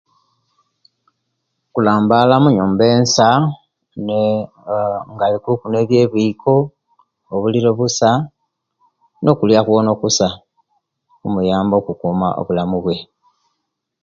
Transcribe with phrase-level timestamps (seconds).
[1.73, 3.27] Kulambala omunyumba ensa
[5.11, 6.53] nga olikuku ne'byebwiko,
[7.33, 8.09] obulili obusa
[9.23, 10.27] no'kulya kwona kusa
[11.19, 12.95] kumuyamba okukuuma obulamu bwe